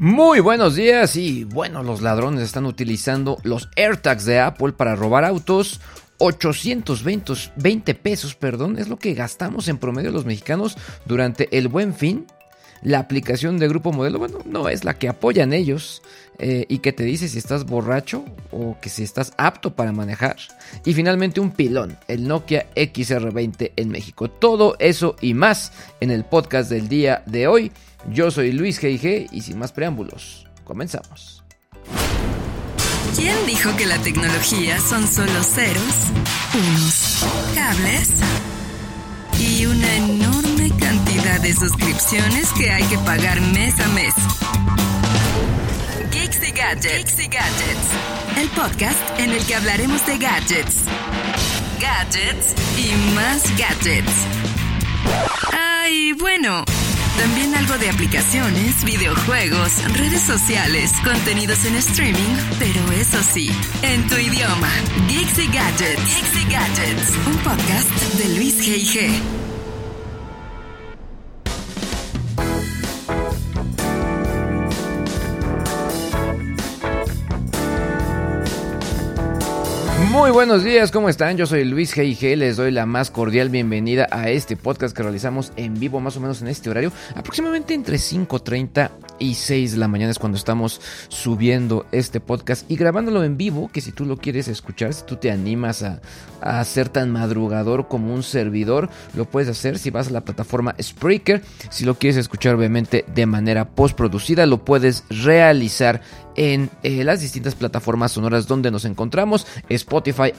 [0.00, 5.24] Muy buenos días y bueno, los ladrones están utilizando los AirTags de Apple para robar
[5.24, 5.80] autos.
[6.18, 12.26] 820 pesos, perdón, es lo que gastamos en promedio los mexicanos durante el buen fin.
[12.80, 16.00] La aplicación de Grupo Modelo, bueno, no es la que apoyan ellos
[16.38, 20.36] eh, y que te dice si estás borracho o que si estás apto para manejar.
[20.84, 24.30] Y finalmente un pilón, el Nokia XR20 en México.
[24.30, 27.72] Todo eso y más en el podcast del día de hoy.
[28.10, 29.28] Yo soy Luis G.I.G.
[29.32, 31.44] y sin más preámbulos, comenzamos.
[33.16, 35.94] ¿Quién dijo que la tecnología son solo ceros,
[36.54, 38.08] unos, cables
[39.38, 44.14] y una enorme cantidad de suscripciones que hay que pagar mes a mes?
[46.12, 46.38] Geeks.
[46.40, 47.88] Geeks y Gadgets.
[48.36, 50.82] El podcast en el que hablaremos de gadgets,
[51.80, 54.12] gadgets y más gadgets.
[55.52, 56.64] Ay, bueno.
[57.18, 63.50] También algo de aplicaciones, videojuegos, redes sociales, contenidos en streaming, pero eso sí,
[63.82, 64.70] en tu idioma.
[65.08, 66.04] Geeks y Gadgets.
[66.06, 67.12] Geeks y Gadgets.
[67.26, 69.37] Un podcast de Luis G.I.G.
[80.10, 81.36] Muy buenos días, ¿cómo están?
[81.36, 82.34] Yo soy Luis G.I.G.
[82.36, 86.20] Les doy la más cordial bienvenida a este podcast que realizamos en vivo, más o
[86.20, 90.80] menos en este horario, aproximadamente entre 5.30 y 6 de la mañana es cuando estamos
[91.08, 95.16] subiendo este podcast y grabándolo en vivo, que si tú lo quieres escuchar, si tú
[95.16, 96.00] te animas a,
[96.64, 101.42] ser tan madrugador como un servidor, lo puedes hacer si vas a la plataforma Spreaker.
[101.68, 106.00] Si lo quieres escuchar obviamente de manera postproducida, lo puedes realizar
[106.36, 109.48] en eh, las distintas plataformas sonoras donde nos encontramos,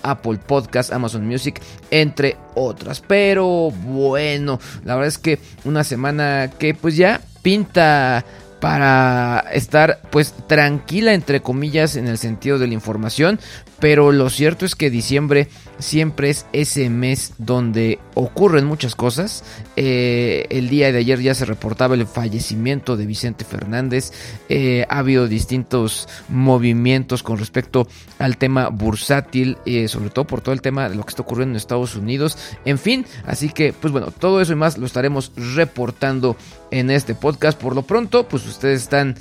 [0.03, 1.61] Apple Podcast, Amazon Music,
[1.91, 3.01] entre otras.
[3.05, 8.25] Pero bueno, la verdad es que una semana que pues ya pinta
[8.59, 13.39] para estar pues tranquila entre comillas en el sentido de la información,
[13.79, 15.47] pero lo cierto es que diciembre
[15.79, 19.43] siempre es ese mes donde ocurren muchas cosas.
[19.75, 24.11] Eh, el día de ayer ya se reportaba el fallecimiento de Vicente Fernández.
[24.49, 27.87] Eh, ha habido distintos movimientos con respecto
[28.17, 31.53] al tema bursátil, eh, sobre todo por todo el tema de lo que está ocurriendo
[31.53, 32.37] en Estados Unidos.
[32.65, 36.35] En fin, así que pues bueno, todo eso y más lo estaremos reportando
[36.71, 37.59] en este podcast.
[37.59, 39.15] Por lo pronto, pues ustedes están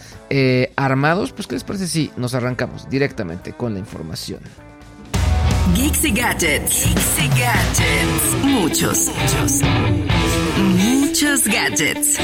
[0.76, 1.32] armados.
[1.32, 4.40] Pues, ¿qué les parece si nos arrancamos directamente con la información?
[5.74, 6.84] Geeks y Gadgets.
[6.86, 8.44] Geeks y Gadgets.
[8.44, 9.60] Muchos, muchos.
[10.58, 12.18] Muchos gadgets.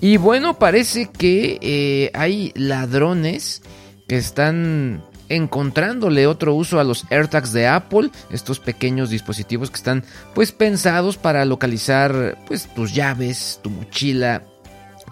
[0.00, 3.62] Y bueno, parece que eh, hay ladrones
[4.06, 10.04] que están encontrándole otro uso a los AirTags de Apple, estos pequeños dispositivos que están
[10.34, 14.42] pues pensados para localizar pues tus llaves, tu mochila,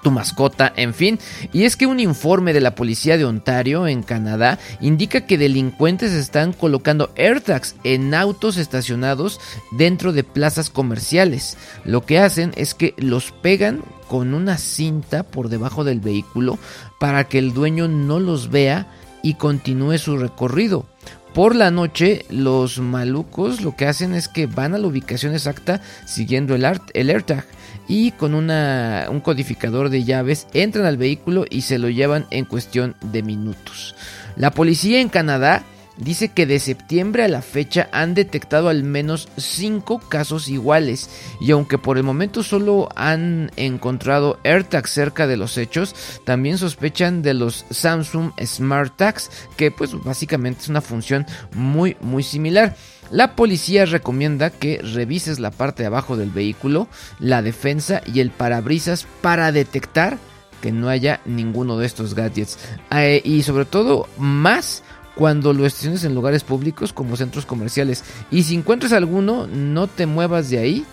[0.02, 1.18] tu mascota, en fin.
[1.52, 6.12] Y es que un informe de la policía de Ontario, en Canadá, indica que delincuentes
[6.12, 9.40] están colocando AirTags en autos estacionados
[9.70, 11.56] dentro de plazas comerciales.
[11.84, 16.58] Lo que hacen es que los pegan con una cinta por debajo del vehículo
[16.98, 18.88] para que el dueño no los vea
[19.22, 20.86] y continúe su recorrido.
[21.34, 25.80] Por la noche, los malucos lo que hacen es que van a la ubicación exacta
[26.04, 27.46] siguiendo el, el AirTag
[27.88, 32.96] y con un codificador de llaves entran al vehículo y se lo llevan en cuestión
[33.00, 33.94] de minutos.
[34.36, 35.64] La policía en Canadá
[36.02, 41.10] dice que de septiembre a la fecha han detectado al menos 5 casos iguales
[41.40, 45.94] y aunque por el momento solo han encontrado AirTags cerca de los hechos,
[46.25, 52.22] también sospechan de los Samsung Smart Tags que pues básicamente es una función muy muy
[52.22, 52.76] similar.
[53.10, 56.88] La policía recomienda que revises la parte de abajo del vehículo,
[57.20, 60.19] la defensa y el parabrisas para detectar
[60.62, 62.58] que no haya ninguno de estos gadgets.
[62.90, 64.82] Eh, y sobre todo más
[65.14, 68.05] cuando lo estaciones en lugares públicos como centros comerciales.
[68.31, 70.87] Y si encuentras alguno, no te muevas de ahí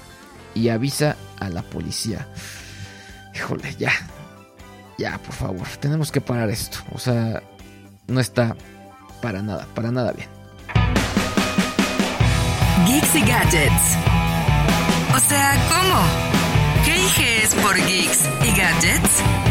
[0.54, 2.28] y avisa a la policía.
[3.36, 3.94] Híjole, ya.
[4.98, 5.68] Ya, por favor.
[5.80, 6.80] Tenemos que parar esto.
[6.92, 7.42] O sea,
[8.08, 8.56] no está
[9.22, 10.28] para nada, para nada bien.
[12.86, 13.98] Geeks y Gadgets.
[15.16, 16.30] O sea, ¿cómo?
[16.86, 19.49] ¿Qué es por Geeks y Gadgets?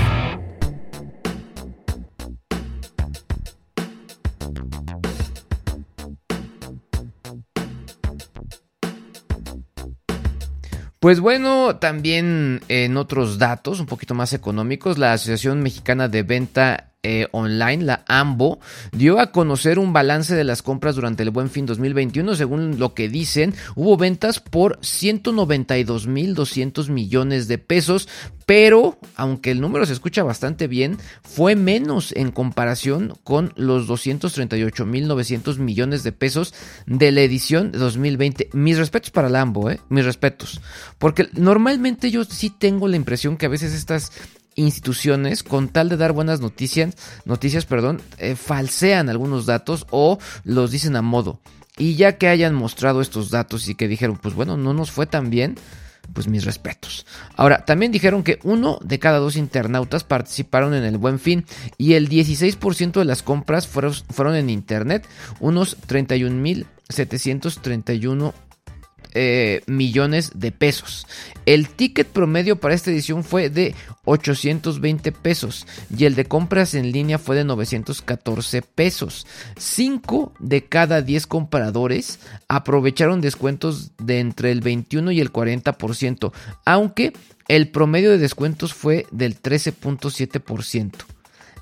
[11.01, 16.88] Pues bueno, también en otros datos un poquito más económicos, la Asociación Mexicana de Venta
[17.05, 18.59] eh, online, la AMBO,
[18.91, 22.35] dio a conocer un balance de las compras durante el Buen Fin 2021.
[22.35, 28.09] Según lo que dicen, hubo ventas por 192.200 millones de pesos,
[28.47, 35.59] pero aunque el número se escucha bastante bien, fue menos en comparación con los 238.900
[35.59, 36.53] millones de pesos
[36.87, 38.51] de la edición de 2020.
[38.55, 39.79] Mis respetos para la AMBO, ¿eh?
[39.89, 40.61] Mis respetos.
[40.99, 44.11] Porque normalmente yo sí tengo la impresión que a veces estas
[44.59, 46.95] instituciones, con tal de dar buenas noticias,
[47.25, 51.41] noticias, perdón, eh, falsean algunos datos o los dicen a modo.
[51.77, 55.07] Y ya que hayan mostrado estos datos y que dijeron, pues bueno, no nos fue
[55.07, 55.55] tan bien,
[56.13, 57.07] pues mis respetos.
[57.37, 61.47] Ahora, también dijeron que uno de cada dos internautas participaron en el buen fin
[61.77, 65.07] y el 16% de las compras fueron, fueron en internet,
[65.39, 68.35] unos 31.731
[69.15, 71.07] eh, millones de pesos.
[71.47, 73.75] El ticket promedio para esta edición fue de
[74.05, 75.67] 820 pesos
[75.97, 79.27] y el de compras en línea fue de 914 pesos.
[79.57, 86.33] 5 de cada 10 compradores aprovecharon descuentos de entre el 21 y el 40%,
[86.65, 87.13] aunque
[87.49, 91.18] el promedio de descuentos fue del 13.7%.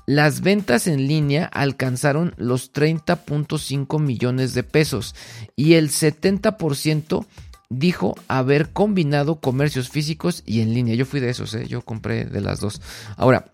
[0.07, 5.15] Las ventas en línea alcanzaron los 30.5 millones de pesos
[5.57, 7.25] y el 70%
[7.69, 10.95] dijo haber combinado comercios físicos y en línea.
[10.95, 11.67] Yo fui de esos, ¿eh?
[11.67, 12.81] yo compré de las dos.
[13.17, 13.51] Ahora,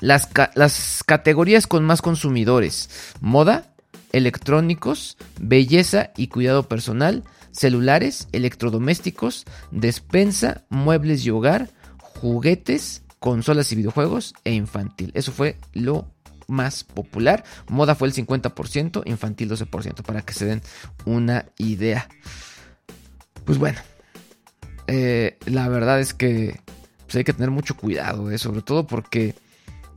[0.00, 2.88] las, las categorías con más consumidores.
[3.20, 3.74] Moda,
[4.12, 11.68] electrónicos, belleza y cuidado personal, celulares, electrodomésticos, despensa, muebles y hogar,
[11.98, 15.10] juguetes, consolas y videojuegos e infantil.
[15.14, 16.06] Eso fue lo
[16.46, 17.42] más popular.
[17.70, 20.60] Moda fue el 50%, infantil 12%, para que se den
[21.06, 22.06] una idea.
[23.46, 23.78] Pues bueno,
[24.88, 26.60] eh, la verdad es que
[27.06, 29.34] pues, hay que tener mucho cuidado, eh, sobre todo porque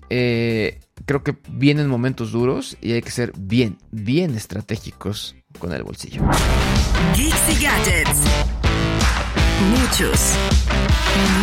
[0.09, 5.83] eh, creo que vienen momentos duros y hay que ser bien, bien estratégicos con el
[5.83, 6.21] bolsillo.
[7.13, 8.21] Geeks y gadgets.
[9.69, 10.31] Muchos,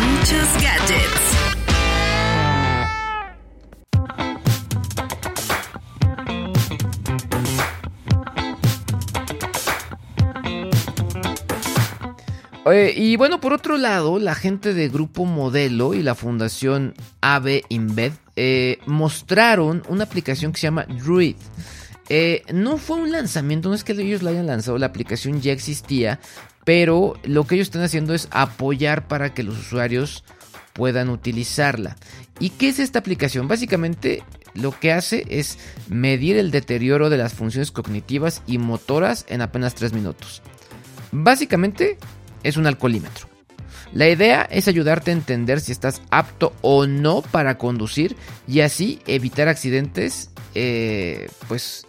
[0.01, 1.54] muchos gadgets.
[12.73, 18.13] Y bueno, por otro lado, la gente de Grupo Modelo y la fundación AB Inbed
[18.35, 21.35] eh, mostraron una aplicación que se llama Druid.
[22.09, 25.51] Eh, no fue un lanzamiento, no es que ellos la hayan lanzado, la aplicación ya
[25.51, 26.19] existía,
[26.63, 30.23] pero lo que ellos están haciendo es apoyar para que los usuarios
[30.73, 31.95] puedan utilizarla.
[32.39, 33.47] ¿Y qué es esta aplicación?
[33.47, 34.23] Básicamente
[34.55, 39.75] lo que hace es medir el deterioro de las funciones cognitivas y motoras en apenas
[39.75, 40.41] 3 minutos.
[41.11, 41.97] Básicamente
[42.43, 43.27] es un alcoholímetro.
[43.93, 48.15] La idea es ayudarte a entender si estás apto o no para conducir
[48.47, 51.85] y así evitar accidentes eh, pues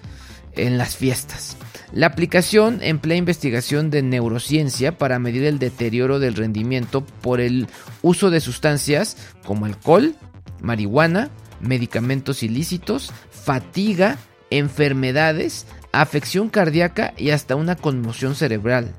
[0.54, 1.56] en las fiestas.
[1.92, 7.68] La aplicación emplea investigación de neurociencia para medir el deterioro del rendimiento por el
[8.02, 10.14] uso de sustancias como alcohol,
[10.60, 14.18] marihuana, medicamentos ilícitos, fatiga,
[14.50, 18.94] enfermedades, afección cardíaca y hasta una conmoción cerebral.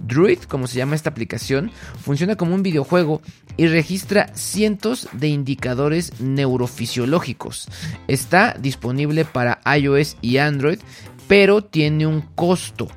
[0.00, 3.22] Druid, como se llama esta aplicación, funciona como un videojuego
[3.56, 7.68] y registra cientos de indicadores neurofisiológicos.
[8.08, 10.78] Está disponible para iOS y Android,
[11.28, 12.88] pero tiene un costo.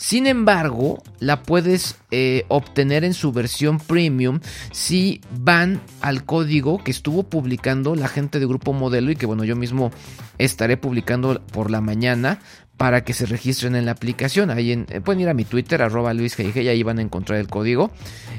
[0.00, 4.40] Sin embargo, la puedes eh, obtener en su versión premium
[4.72, 9.44] si van al código que estuvo publicando la gente de Grupo Modelo y que bueno,
[9.44, 9.90] yo mismo
[10.38, 12.38] estaré publicando por la mañana
[12.80, 14.48] para que se registren en la aplicación.
[14.48, 17.46] Ahí eh, pueden ir a mi Twitter, arroba Luis y ahí van a encontrar el
[17.46, 17.90] código.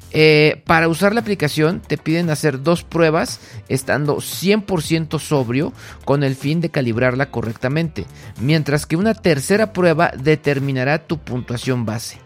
[0.10, 5.74] Eh, para usar la aplicación te piden hacer dos pruebas estando 100% sobrio
[6.06, 8.08] con el fin de calibrarla correctamente,
[8.40, 12.18] mientras que una tercera prueba determinará tu puntuación base.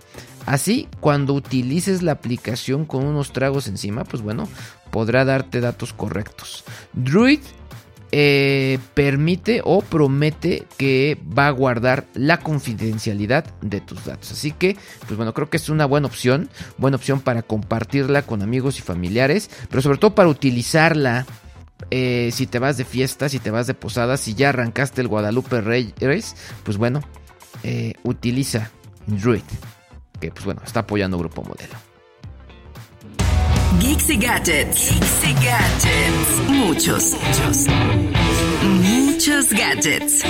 [0.45, 4.47] Así, cuando utilices la aplicación con unos tragos encima, pues bueno,
[4.89, 6.63] podrá darte datos correctos.
[6.93, 7.41] Druid
[8.17, 14.31] eh, permite o promete que va a guardar la confidencialidad de tus datos.
[14.31, 18.41] Así que, pues bueno, creo que es una buena opción, buena opción para compartirla con
[18.41, 21.25] amigos y familiares, pero sobre todo para utilizarla
[21.91, 25.09] eh, si te vas de fiesta, si te vas de posada, si ya arrancaste el
[25.09, 27.01] Guadalupe Reyes, pues bueno,
[27.63, 28.71] eh, utiliza
[29.07, 29.43] Druid,
[30.21, 31.94] que pues bueno, está apoyando Grupo Modelo.
[33.79, 34.89] Geeks y Gadgets.
[34.89, 36.49] Geeks Gadgets.
[36.49, 37.67] Muchos, muchos.
[38.63, 40.23] Muchos gadgets.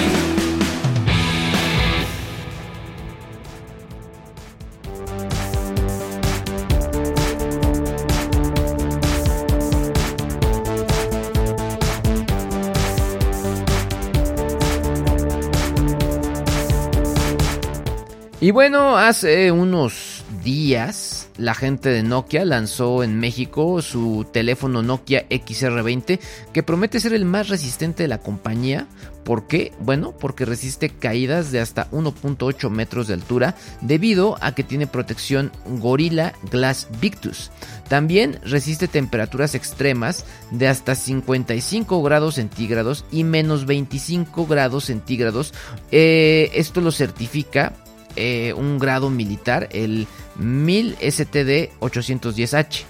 [18.41, 21.04] Y bueno, hace unos días
[21.37, 26.19] la gente de Nokia lanzó en México su teléfono Nokia XR20
[26.53, 28.87] que promete ser el más resistente de la compañía.
[29.23, 29.73] ¿Por qué?
[29.79, 35.51] Bueno, porque resiste caídas de hasta 1.8 metros de altura debido a que tiene protección
[35.79, 37.51] Gorilla Glass Victus.
[37.89, 45.53] También resiste temperaturas extremas de hasta 55 grados centígrados y menos 25 grados centígrados.
[45.91, 47.73] Eh, esto lo certifica
[48.17, 52.83] eh, un grado militar, el 1000 STD 810H.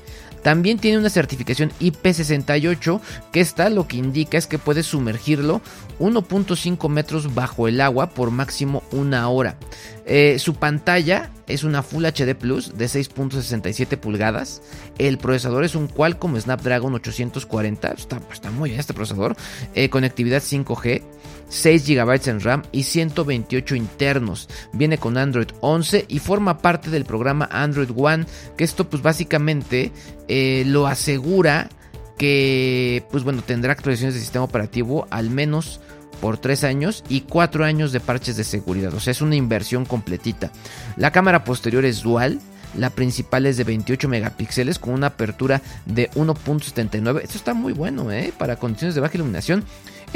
[0.46, 5.60] También tiene una certificación IP68 que está lo que indica es que puede sumergirlo
[6.00, 9.58] 1.5 metros bajo el agua por máximo una hora.
[10.06, 14.62] Eh, su pantalla es una Full HD Plus de 6.67 pulgadas.
[14.98, 17.92] El procesador es un Qualcomm Snapdragon 840.
[17.92, 19.36] Está, está muy bien este procesador.
[19.74, 21.04] Eh, conectividad 5G.
[21.48, 24.50] 6 GB en RAM y 128 internos.
[24.74, 28.26] Viene con Android 11 y forma parte del programa Android One,
[28.58, 29.92] que esto pues básicamente
[30.28, 31.70] eh, lo asegura
[32.18, 35.82] que pues tendrá actualizaciones de sistema operativo al menos
[36.16, 38.94] por 3 años y 4 años de parches de seguridad.
[38.94, 40.52] O sea, es una inversión completita.
[40.98, 42.40] La cámara posterior es dual.
[42.76, 47.22] La principal es de 28 megapíxeles con una apertura de 1.79.
[47.24, 48.34] Esto está muy bueno ¿eh?
[48.38, 49.64] para condiciones de baja iluminación.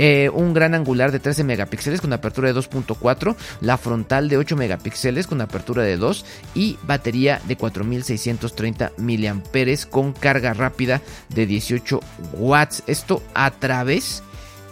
[0.01, 4.55] Eh, un gran angular de 13 megapíxeles con apertura de 2.4, la frontal de 8
[4.55, 6.25] megapíxeles con apertura de 2
[6.55, 11.99] y batería de 4630 mAh con carga rápida de 18
[12.37, 12.83] watts.
[12.87, 14.23] Esto a través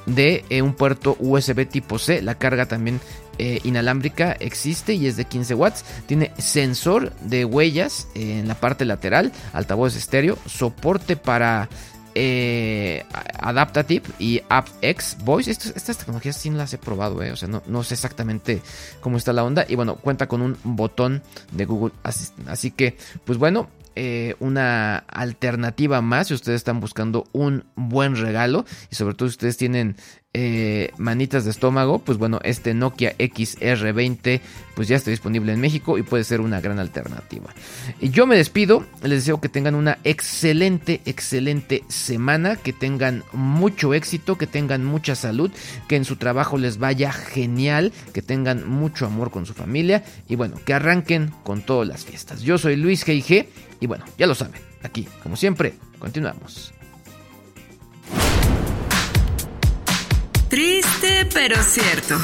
[0.08, 2.24] de eh, un puerto USB tipo C.
[2.24, 3.00] La carga también
[3.38, 5.86] eh, inalámbrica existe y es de 15 watts.
[6.08, 11.70] Tiene sensor de huellas en la parte lateral, altavoz estéreo, soporte para
[12.20, 13.06] eh,
[13.40, 15.52] Adaptative y AppX Voice.
[15.52, 18.64] estas tecnologías sí las he probado, eh, o sea, no, sé exactamente
[19.02, 19.66] cómo está la onda.
[19.68, 21.22] Y bueno, cuenta con un botón
[21.52, 22.50] de Google Assistant.
[22.50, 28.64] Así que, pues bueno, eh, una alternativa más si ustedes están buscando un buen regalo
[28.92, 29.96] y sobre todo si ustedes tienen
[30.40, 34.40] eh, manitas de estómago, pues bueno, este Nokia XR20
[34.76, 37.52] pues ya está disponible en México y puede ser una gran alternativa.
[38.00, 43.96] Y yo me despido, les deseo que tengan una excelente, excelente semana, que tengan mucho
[43.96, 45.50] éxito, que tengan mucha salud,
[45.88, 50.36] que en su trabajo les vaya genial, que tengan mucho amor con su familia y
[50.36, 52.44] bueno, que arranquen con todas las fiestas.
[52.44, 53.48] Yo soy Luis G.I.G.
[53.80, 56.74] y bueno, ya lo saben, aquí, como siempre, continuamos.
[60.50, 62.16] Triste pero cierto.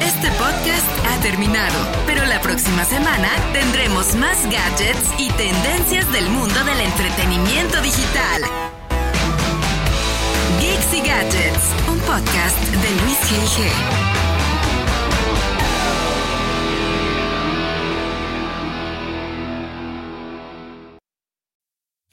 [0.00, 1.74] Este podcast ha terminado,
[2.06, 8.42] pero la próxima semana tendremos más gadgets y tendencias del mundo del entretenimiento digital.
[10.60, 14.03] Geeks y Gadgets, un podcast de Luis G.G.